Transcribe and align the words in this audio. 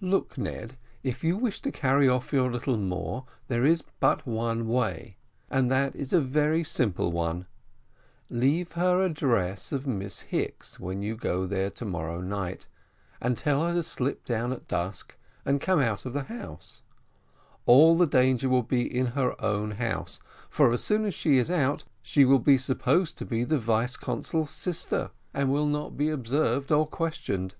"Look 0.00 0.38
you, 0.38 0.44
Ned, 0.44 0.78
if 1.02 1.22
you 1.22 1.36
wish 1.36 1.60
to 1.60 1.70
carry 1.70 2.08
off 2.08 2.32
your 2.32 2.50
little 2.50 2.78
Moor, 2.78 3.26
there 3.48 3.66
is 3.66 3.84
but 4.00 4.26
one 4.26 4.66
way, 4.66 5.18
and 5.50 5.70
that 5.70 5.94
is 5.94 6.14
a 6.14 6.22
very 6.22 6.64
simple 6.64 7.12
one; 7.12 7.44
leave 8.30 8.72
her 8.72 9.02
a 9.04 9.10
dress 9.10 9.72
of 9.72 9.86
Miss 9.86 10.20
Hicks's 10.20 10.80
when 10.80 11.02
you 11.02 11.14
go 11.16 11.46
there 11.46 11.68
to 11.72 11.84
morrow 11.84 12.22
night, 12.22 12.66
and 13.20 13.36
tell 13.36 13.62
her 13.66 13.74
to 13.74 13.82
slip 13.82 14.24
down 14.24 14.54
at 14.54 14.68
dusk, 14.68 15.16
and 15.44 15.60
come 15.60 15.80
out 15.80 16.06
of 16.06 16.14
the 16.14 16.22
house: 16.22 16.80
all 17.66 17.94
the 17.94 18.06
danger 18.06 18.48
will 18.48 18.62
be 18.62 18.84
in 18.90 19.08
her 19.08 19.38
own 19.38 19.72
house, 19.72 20.18
for 20.48 20.72
as 20.72 20.82
soon 20.82 21.04
as 21.04 21.12
she 21.12 21.36
is 21.36 21.50
out 21.50 21.84
she 22.00 22.24
will 22.24 22.38
be 22.38 22.56
supposed 22.56 23.18
to 23.18 23.26
be 23.26 23.44
the 23.44 23.58
vice 23.58 23.98
consul's 23.98 24.48
sister, 24.48 25.10
and 25.34 25.52
will 25.52 25.66
not 25.66 25.94
be 25.94 26.08
observed 26.08 26.72
or 26.72 26.86
questioned. 26.86 27.54